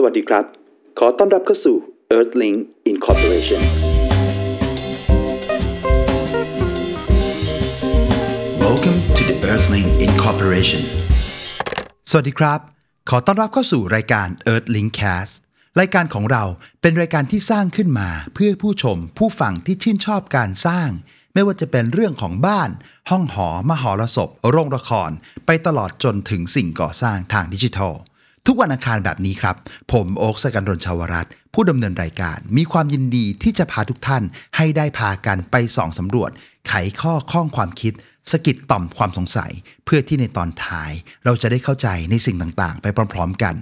[0.00, 0.44] สวัสดีครับ
[0.98, 1.76] ขอต้อนรับเข้าสู่
[2.16, 2.58] Earthlink
[2.92, 3.60] Incorporation
[8.66, 10.82] Welcome to the Earthlink Incorporation
[12.10, 12.60] สวัสดีครับ
[13.10, 15.32] ขอต้อนรับเข้าสู่รายการ Earthlink Cast
[15.80, 16.44] รายการของเรา
[16.80, 20.88] เป็นรายการที่สร้างขึ้นมา เพื่อผู้ชมผู้ฟังที่ชื่นชอบการสร้าง
[21.34, 22.70] ไม่ว่าจะเป็นเรื่องของบ้าน
[23.10, 25.10] ห้องหอ มหรสพ โรงละคร
[25.46, 27.94] ไปตลอดจนถึงสิ่งก่อสร้างทางดิจิทัล
[28.50, 29.56] ทุกวันอังคารแบบนี้ครับ
[29.92, 34.22] ผมโอ๊คสกันรนชาวรัตผู้ดำเนินรายการ มีความยินดีที่จะพาทุกท่าน
[34.56, 36.30] ให้ได้พากันไปส่องสำรวจ
[36.68, 37.92] ไขข้อข้องความคิด
[38.30, 39.52] สะกิดต่อมความสงสัย
[39.84, 40.90] เพื่อที่ในตอนท้าย
[41.24, 43.54] เราจะได้เข้าใจในสิ่งต่างๆ ไปพร้อมๆกัน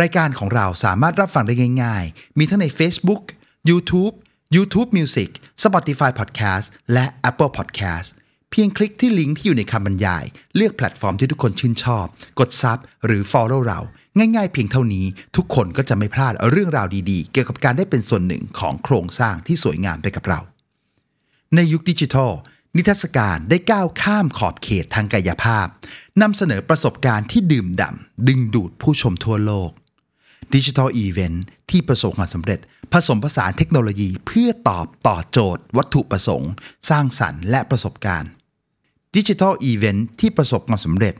[0.00, 3.22] รายการของเราสามารถรับฟังได้ง่าย ๆ มีทั้งใน Facebook
[3.68, 4.14] YouTube
[4.56, 5.30] YouTube Music
[5.64, 8.10] Spotify Podcast และ Apple Podcast
[8.52, 10.24] เพียงคลิกที่ลิงก์ที่อยู่ในคำบรรยาย
[10.56, 12.06] เลือกแพลตฟอร์มที่ทุกคนชื่นชอบ
[12.38, 13.80] กด sub หรือ Follow เรา
[14.18, 15.06] ง่ายๆเพียงเท่านี้
[15.36, 20.40] ทุกคนก็จะไม่พลาดเรื่องราวดีๆ เกี่ยวกับการได้เป็นส่วนหนึ่งของโครงสร้างที่สวยงามไปกับเรา
[21.54, 22.32] ในยุคดิจิทัล
[22.76, 25.66] นิทรรศการได้ก้าวข้ามขอบเขตทางกายภาพ
[26.22, 29.70] นำเสนอประสบการณ์ที่ดื่มด่ำดึงดูดผู้ชมทั่วโลก
[30.54, 32.60] ดิจิทัลอีเวนท์ที่ประสบความสำเร็จ
[32.92, 36.52] ผสมผสานเทคโนโลยีเพื่อตอบต่อโจทย์ วัตถุประสงค์
[36.90, 38.30] สร้างสรรค์และประสบการณ์
[39.16, 41.14] ดิจิทัลอีเวนท์ที่ประสบความสำเร็จ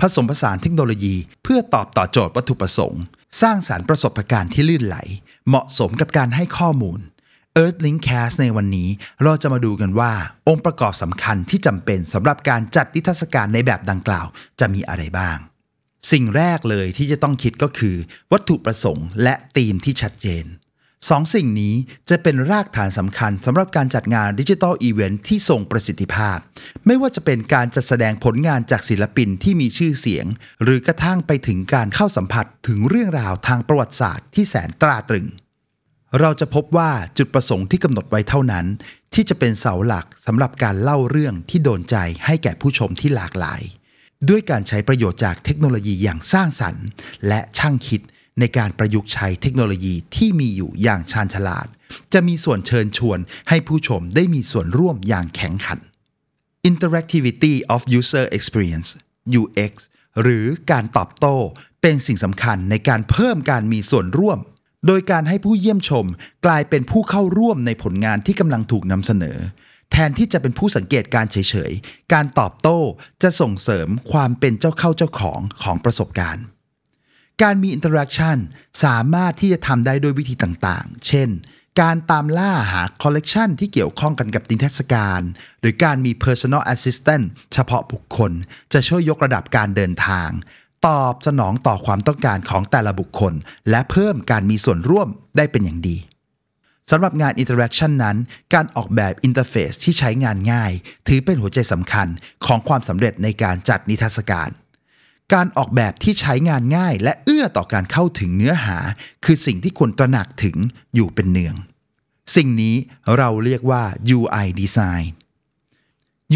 [0.00, 3.02] ผสมผสานเทคโนโลยี เพื่อตอบต่อโจทย์วัตถุประสงค์
[3.42, 4.96] สร้างสรรค์ประสบการณ์ที่ลื่นไหล
[5.48, 7.00] เหมาะสมกับการให้ข้อมูล
[7.62, 8.88] EarthLynX Cast ในวันนี้
[9.22, 10.12] เราจะมาดูกันว่า
[10.48, 14.26] องค์ประกอบสำคัญที่จำเป็นสำหรับการจัดนิทรรศการในแบบดังกล่าว
[14.60, 15.38] จะมีอะไรบ้าง
[16.12, 17.96] สิ่งแรกเลยที่จะต้องคิดก็คือ
[18.32, 20.44] วัตถุประสงค์และธีมที่ชัดเจน
[21.08, 21.74] สองสิ่งนี้
[22.10, 26.38] จะเป็นรากฐานสำคัญสำหรับการจัดงานดิจิทัลอีเวนท์ที่ทรงประสิทธิภาพ
[26.86, 30.26] ไม่ว่าจะเป็นการจัดแสดงผลงานจากศิลปินที่มีชื่อเสียง
[30.62, 35.26] หรือกระทั่งไปถึงการเข้าสัมผัสถึงเรื่องราวทางประวัติศาสตร์ที่แสนตราตรึง
[36.20, 38.66] เราจะพบว่าจุดประสงค์ที่กำหนดไว้เท่านั้น
[39.14, 43.62] ที่จะเป็นเสาหลักสำหรับการเล่าเรื่องที่โดนใจให้แก่ผู้ชมที่หลากหลาย
[44.28, 46.86] ด้วยการใช้ประโยชน์จากเทคโนโลยีอย่างสร้างสรรค์
[47.28, 48.02] และช่างคิด
[48.40, 51.66] ในการประยุกต์ใช้เทคโนโลยีที่มีอยู่อย่างชาญฉลาด
[52.12, 53.18] จะมีส่วนเชิญชวน
[53.48, 55.78] ให้ผู้ชมได้มีส่วนร่วมอย่างแข็งขัน
[56.70, 58.88] Interactivity of User Experience
[59.40, 59.72] UX
[60.20, 61.36] หรือการตอบโต้
[61.82, 64.38] เป็นสิ่งสำคัญในการเพิ่มการมีส่วนร่วม
[64.86, 66.06] โดยการให้ผู้เยี่ยมชม
[66.46, 69.38] กลายเป็นผู้เข้าร่วมในผลงานที่กำลังถูกนำเสนอ
[69.92, 71.36] แทนที่จะเป็นผู้สังเกตการณ์เฉ
[71.70, 72.78] ยๆ การตอบโต้
[73.22, 76.44] จะส่งเสริมความเป็นเจ้าเข้าเจ้าของของประสบการณ์
[77.42, 78.38] การมี interaction
[78.84, 81.28] สามารถที่จะทำได้ด้วยวิธีต่างๆ เช่น
[81.80, 85.20] การตามล่าหาคอลเลกชันที่เกี่ยวข้องกันกับนิทรรศการ
[85.60, 88.32] หรือการมี Personal Assistant เฉพาะบุคคล
[88.72, 90.28] จะช่วยยกระดับการเดินทาง
[90.86, 93.32] ตอบสนองต่อความต้องการของแต่ละบุคคล
[93.70, 95.96] และเพิ่มการมีส่วนร่วมได้เป็นอย่างดี
[96.90, 98.16] สำหรับงาน Interaction นั้น
[98.54, 100.72] การออกแบบ interface ที่ใช้งานง่าย
[101.08, 102.08] ถือเป็นหัวใจสำคัญ
[102.46, 104.50] ของความสำเร็จในการจัดนิทรรศการ
[105.32, 108.78] การออกแบบที่ใช้งานง่ายและเอื้อต่อการเข้าถึงเนื้อหา
[109.24, 110.56] คือสิ่งที่ควรตระหนักถึง
[110.94, 111.56] อยู่เป็นเนือง
[112.36, 112.76] สิ่งนี้
[113.16, 113.82] เราเรียกว่า
[114.16, 115.08] UI Design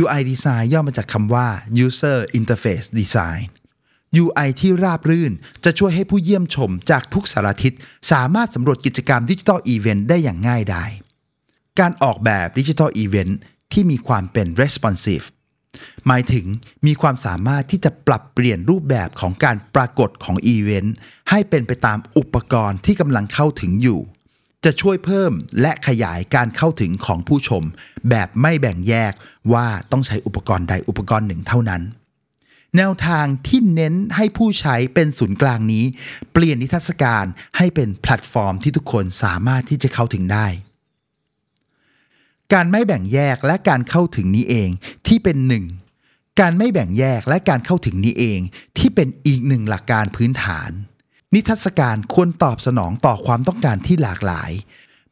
[0.00, 1.48] UI Design ย่อมาจากคำว่า
[1.86, 3.44] User Interface Design
[4.22, 5.32] UI ที่ราบรื่น
[5.64, 7.72] จะช่วยให้ผู้เยี่ยมชมจากทุกสารทิศ
[8.12, 10.90] สามารถสำรวจกิจกรรมดิจิทัลอีเวนต์ได้อย่างง่ายดาย
[11.80, 13.38] การออกแบบดิจิทัลอีเวนต์
[13.72, 15.26] ที่มีความเป็น responsive
[16.06, 16.46] หมายถึง
[16.86, 20.94] มีความสามารถที่จะปรับเปลี่ยนรูปแบบของการปรากฏของอีเวนต์
[21.30, 24.00] ให้เป็นไปตามอุปกรณ์ที่กำลังเข้าถึงอยู่
[24.64, 27.62] จะช่วยเพิ่มและขยายการเข้าถึงของผู้ชม
[28.10, 29.12] แบบไม่แบ่งแยก
[29.52, 31.82] ว่าต้องใช้อุปกรณ์ใดอุปกรณ์หนึ่งเท่านั้น
[32.76, 35.84] แนวทางที่เน้นให้ผู้ใช้เป็นศูนย์กลางนี้
[36.32, 37.24] เปลี่ยนนิทรรศการ
[37.56, 40.46] ให้เป็นแพลตฟอร์มที่ทุกคนสามารถที่จะเข้าถึงได้
[42.54, 44.68] การไม่แบ่งแยกและการเข้าถึงนี้เอง
[45.06, 45.64] ที่เป็นหนึ่ง
[46.40, 48.40] การไม่แบ่งแยกและการเข้าถึงนี้เอง
[48.78, 50.70] ที่เป็นอีกหนึ่งหลักการพื้นฐาน
[51.34, 54.50] นิทรรศการควรตอบสนองต่อความต้องการที่หลากหลาย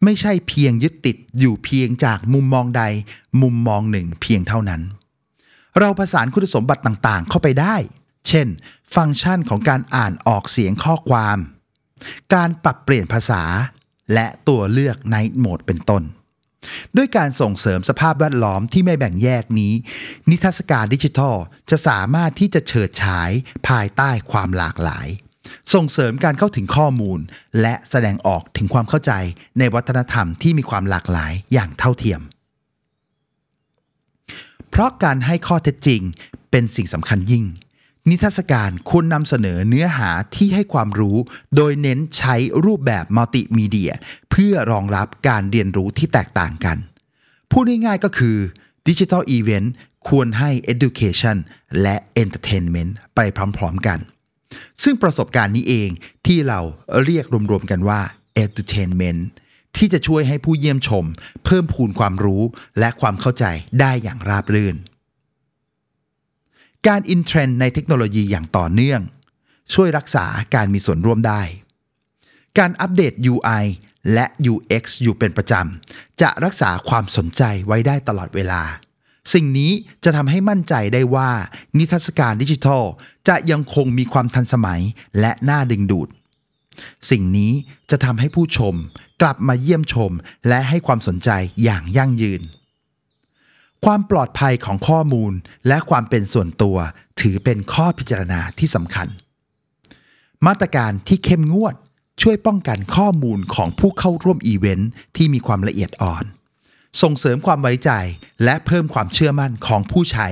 [0.04, 2.82] ไม่ใช่เพียงยึดติดอยู่เพียงจากมุมมองใด
[3.42, 4.82] มุมมองหนึ่งเพียงเท่านั้น
[5.78, 7.76] เราผสานคุณสมบัติต่างๆ เข้าไปได้
[8.28, 8.48] เช่น
[8.94, 11.38] ฟังก์ชันของการอ่านออกเสียงข้อความ
[12.34, 13.42] การปรับเปลี่ยนภาษา
[14.14, 16.02] และตัวเลือก Night Mode เป็นต้น
[16.96, 19.72] ด้วยการส่งเสริมสภาพแวดล้อมที่ไม่แบ่งแยกนี้
[20.31, 21.37] นิทรรศการดิจิทัล
[21.70, 23.31] จะสามารถที่จะเฉิดฉาย
[23.69, 25.08] ภายใต้ความหลากหลาย
[25.75, 27.20] ส่งเสริมการเข้าถึงข้อมูล
[27.61, 29.12] และแสดงออกถึงความเข้าใจ
[29.58, 32.20] ในวัฒนธรรมที่มีความหลากหลายอย่างเท่าเทียม
[34.70, 36.00] เพราะการให้ข้อเท็จจริง
[36.50, 37.44] เป็นสิ่งสำคัญยิ่ง
[38.10, 41.16] นิทรรศการควรนำเสนอเนื้อหาที่ให้ความรู้
[41.56, 42.34] โดยเน้นใช้
[42.64, 43.92] รูปแบบมัลติมีเดีย
[44.30, 46.76] เพื่อรองรับการเรียนรู้ที่แตกต่างกัน
[47.50, 48.36] พูดง่ายๆก็คือ
[48.88, 49.72] ดิจิทัลอีเวนต์
[50.08, 51.36] ควรให้ Education
[51.82, 53.20] และ Entertainment ไป
[53.56, 53.98] พร้อมๆกัน
[54.82, 55.90] ซึ่งประสบการณ์นี้เอง
[56.26, 56.60] ที่เรา
[57.04, 58.00] เรียกรวมๆกันว่า
[58.44, 59.20] Entertainment
[59.76, 61.04] ที่จะช่วยให้ผู้เยี่ยมชม
[61.44, 62.42] เพิ่มพูนความรู้
[62.78, 63.44] และความเข้าใจ
[63.80, 64.76] ได้อย่างราบรื่น
[66.88, 69.00] การอินเทรนด์ในเทคโนโลยีอย่างต่อเนื่อง
[69.75, 71.42] ช่วยรักษาการมีส่วนร่วมได้
[72.58, 73.64] การอัปเดต UI
[74.12, 78.62] และ UX อยู่เป็นประจำ จะรักษาความสนใจไว้ได้ตลอดเวลา
[79.32, 79.72] สิ่งนี้
[80.04, 81.31] จะทำให้มั่นใจได้ว่า
[81.78, 82.84] นิทรรศการดิจิทัล
[83.28, 84.82] จะยังคงมีความทันสมัย
[85.20, 86.08] และน่าดึงดูด
[87.10, 87.52] สิ่งนี้
[87.90, 88.75] จะทำให้ผู้ชม
[89.22, 90.12] กลับมาเยี่ยมชม
[90.48, 91.30] และให้ความสนใจ
[91.62, 92.42] อย่างยั่งยืน
[93.84, 95.32] ความปลอดภัยของข้อมูล
[95.69, 96.76] และความเป็นส่วนตัว
[97.20, 99.08] ถือเป็นข้อพิจารณาที่สำคัญ
[100.46, 101.75] มาตรการที่เข้มงวด
[102.22, 106.25] ช่วยป้องกันข้อมูลของผู้เข้าร่วมอีเวนต์ที่มีความละเอียดอ่อน
[107.02, 107.90] ส่งเสริมความไว้ใจ
[108.44, 110.28] และเพิ่มความเชื่อมั่นของผู้ใช้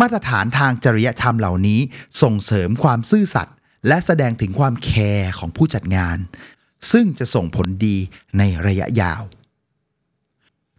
[0.00, 1.80] มาตรฐานทางจริยธรรมเหล่านี้
[2.22, 3.56] ส่งเสริมความซื่อสัตย์
[3.88, 6.18] และแสดงถึงความแคร์ของผู้จัดงาน
[6.92, 7.96] ซึ่งจะส่งผลดี
[8.38, 9.22] ในระยะยาว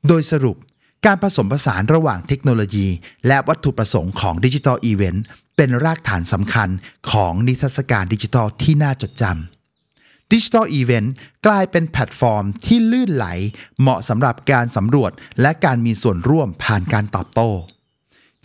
[0.07, 0.57] โดยสรุป
[1.05, 2.87] การผสมผสานระหว่างเทคโนโลยี
[3.27, 5.23] และวัตถุประสงค์ของดิจิทัลอีเวนต์
[5.57, 6.69] เป็นรากฐานสำคัญ
[7.11, 11.13] ของนิทรรศการดิจิทัลที่น่าจดจำดิจิทัลอีเวนต์
[11.45, 13.25] กลายเป็นแพลตฟอร์มที่ลื่นไหล
[13.79, 15.11] เหมาะสำหรับการสำรวจ
[15.41, 17.51] และการมีส่วนร่วมผ่านการตอบโต้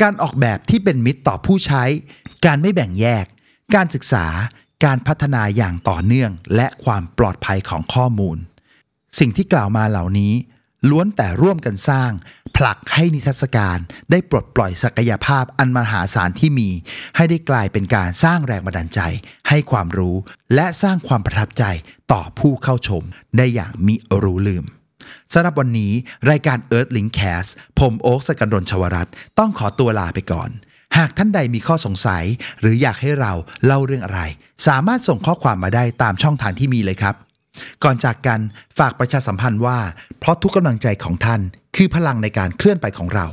[0.03, 1.85] การออกแบบที่เป็นมิตรต่อผู้ใช้
[2.47, 3.27] การไม่แบ่งแยก
[3.75, 4.27] การศึกษา
[4.85, 8.39] การพัฒนาอย่างต่อเนื่อง และความปลอดภัยของข้อมูล
[9.19, 10.35] สิ่งที่กล่าวมาเหล่านี้
[10.91, 12.11] ล้วนแต่ร่วมกันสร้าง
[12.57, 13.79] ผลักให้นิทรรศการ
[14.11, 16.71] ได้ปลดปล่อยศักยภาพอันมหาศาลที่มี
[17.17, 19.01] ให้ได้กลายเป็นการสร้างแรงบันดาลใจ
[19.49, 20.17] ให้ความรู้
[20.55, 21.65] และสร้างความประทับใจ
[22.13, 23.03] ต่อผู้เข้าชม
[23.37, 24.65] ได้อย่างมิรู้ลืม
[25.33, 25.93] สำหรับวันนี้
[26.31, 29.09] รายการ Earth Link Cast ผมโอ๊คสกันดนชวรัต
[29.39, 30.51] ต้องขอตัวลาไปก่อน
[30.97, 32.25] หากท่านใดมีข้อสงสัย
[32.61, 33.33] หรืออยากให้เรา
[33.65, 34.21] เล่าเรื่องอะไร
[34.67, 37.15] สามารถส่งข้อความมาได้ตามช่องทางที่มีเลยครับ
[37.85, 38.41] ก่อนจากกัน
[38.79, 39.79] ฝากประชาสัมพันธ์ว่า
[40.19, 41.41] เพราะทุกกำลังใจของท่าน
[41.77, 43.27] คือพลังในการเคลื่อนไปของเรา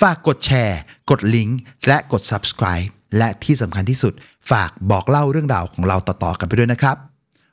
[0.00, 0.78] ฝากกดแชร์
[1.10, 2.88] กดลิงก์และกด subscribe
[3.18, 4.12] และที่สำคัญที่สุด
[4.50, 6.96] ฝากบอกเล่าเรื่องราวของเราต่อๆกันไปด้วยนะครับ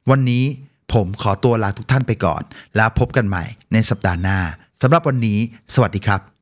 [0.10, 0.44] วันนี้
[0.94, 2.42] ผมขอตัวลาทุกท่านไปก่อน
[2.76, 3.44] แล้วพบกันใหม่
[3.74, 4.40] ในสัปดาห์หน้า
[4.82, 5.40] สำหรับวันนี้
[5.74, 6.35] สวัสดีครับ